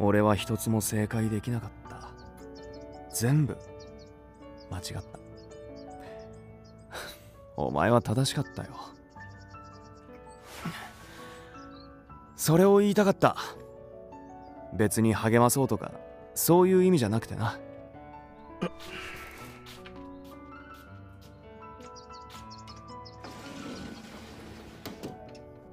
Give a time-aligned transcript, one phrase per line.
[0.00, 2.08] 俺は一つも正解できなかった。
[3.14, 3.56] 全部。
[4.70, 5.18] 間違った。
[7.56, 8.70] お前は正しかったよ。
[12.36, 13.36] それを言いたかった。
[14.72, 15.92] 別に励まそうとか
[16.34, 17.58] そういう意味じゃなくてな。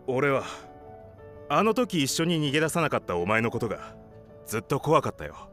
[0.07, 0.43] 俺は
[1.49, 3.94] あの時一緒に逃げ出さなかったお前のことが
[4.45, 5.49] ずっと怖かったよ。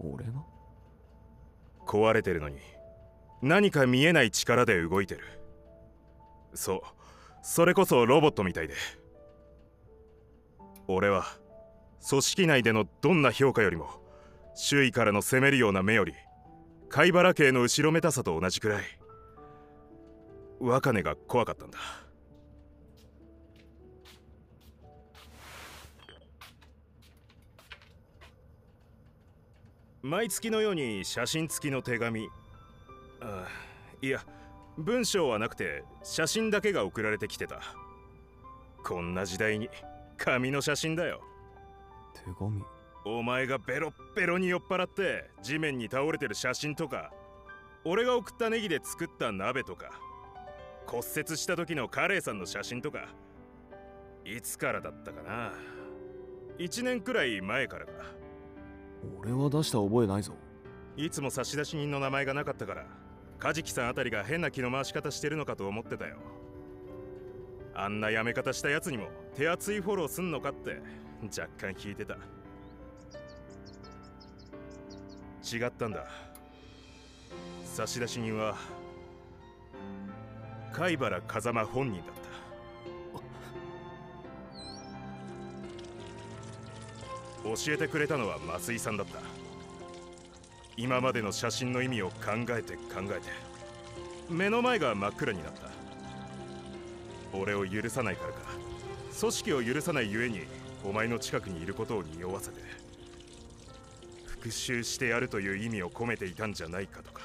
[0.00, 0.32] 俺が？
[1.86, 2.58] 壊れてるのに
[3.42, 5.22] 何か見えない力で動いてる。
[6.54, 6.80] そう
[7.42, 8.74] それこそロボットみたいで。
[10.88, 11.24] 俺は
[12.08, 13.88] 組織内でのどんな評価よりも
[14.54, 16.14] 周囲からの責めるような目より
[16.88, 18.82] 貝原家の後ろめたさと同じくらい。
[20.60, 21.78] 若根が怖かったんだ
[30.06, 32.28] 毎月のように写真付きの手紙。
[33.20, 33.48] あ
[34.00, 34.24] いや
[34.78, 37.60] 文章はなくて写真だけが送られてきてた。
[38.84, 39.68] こんな時代に
[40.16, 41.22] 紙の写真だよ。
[42.14, 42.62] 手紙。
[43.04, 47.10] お前がベロッベロに酔っ払って地面に倒れてる写真とか
[47.84, 49.90] 俺が送ったネギで作った鍋とか
[50.86, 53.08] 骨折した時のカレーさんの写真とか
[54.24, 55.52] いつからだったかな。
[56.58, 57.92] 1年くらい前からか
[59.18, 60.34] 俺は出した覚えないぞ。
[60.96, 62.86] いつも差出人の名前がなかったから
[63.38, 66.16] カジキさんあたりが変な気の回し方してるのかと思ってたよ。
[67.74, 70.80] あんなやめ方したやつにも手厚いフォローすんのかって
[71.22, 72.14] 若干引いてた。
[75.44, 76.06] 違ったんだ。
[77.64, 78.56] 差出人は
[80.72, 82.25] 貝原風間本人だった。
[87.54, 89.20] 教えてくれたのは増井さんだった。
[90.76, 92.14] 今までの写真の意味を考
[92.50, 93.30] えて考えて。
[94.28, 95.70] 目の前が真っ暗になった。
[97.32, 98.40] 俺を許さないからか。
[99.18, 100.40] 組織を許さないゆえに
[100.84, 102.60] お前の近くにいることを匂わせて。
[104.26, 107.22] 復讐してやるという意味を込めていたんじゃないかとか。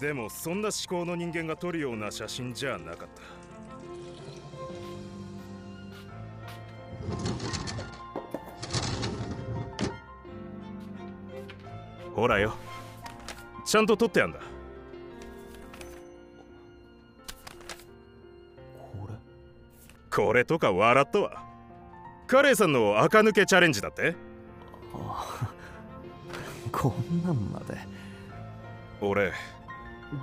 [0.00, 3.35] でもそんな思考の人間が撮るような写真じゃなかった。
[12.16, 12.54] ほらよ。
[13.66, 14.38] ちゃんと撮ってやんだ。
[18.78, 19.14] これ？
[20.10, 21.44] これとか笑ったわ。
[22.26, 24.16] カレーさんの垢抜けチャレンジだって？
[24.94, 25.50] ああ。
[26.72, 27.76] こんなんまで。
[29.02, 29.32] 俺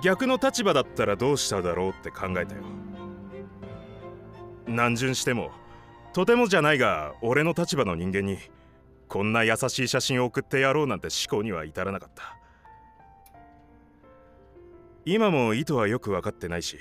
[0.02, 2.62] 逆の立場だったらどうしただろうって考えたよ。
[4.66, 5.52] 何巡しても
[6.12, 8.38] とてもじゃないが俺の立場の人間に
[9.08, 12.36] こんな優しい写真を送ってやろうなんて思考には至らなかった。
[15.04, 16.78] 今も意図はよく分かってないし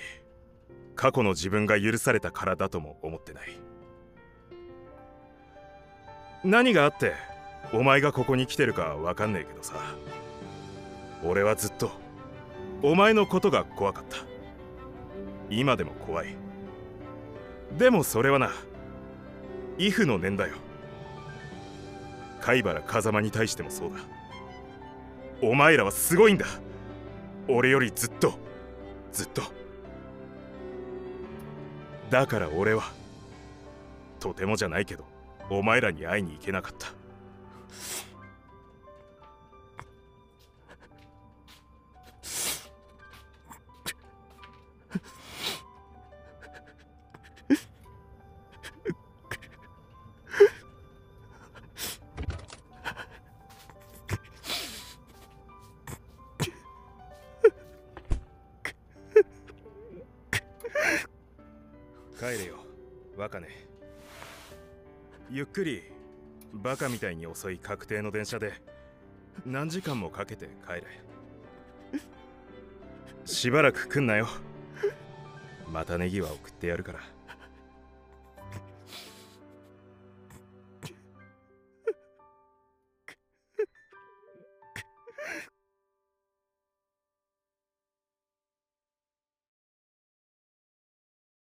[0.95, 3.57] 過去の自分が許されたからだとも思ってない。
[6.43, 7.13] 何があって
[7.73, 9.75] お前がここに来てるか分かんねえけどさ。
[11.25, 11.91] 俺はずっと
[12.81, 14.17] お前のことが怖かった。
[15.49, 16.35] 今でも怖い。
[17.77, 18.51] でもそれはな
[19.77, 20.55] イフの念だよ。
[22.43, 23.95] 貝原風間に対してもそうだ。
[25.41, 26.45] お前らはすごいんだ。
[27.47, 28.37] 俺よりずっと
[29.13, 29.43] ずっと。
[32.09, 32.83] だから俺は
[34.19, 35.05] とてもじゃないけど
[35.49, 36.87] お前らに会いに行けなかった。
[62.23, 62.55] 帰れよ。
[63.17, 63.49] バカね
[65.29, 65.83] ゆっくり
[66.53, 68.53] バカみたいに遅い確定の電車で
[69.45, 70.83] 何時間もかけて帰れ。
[73.25, 74.29] しばらく来んなよ。
[75.69, 76.99] またネギは送ってやるから。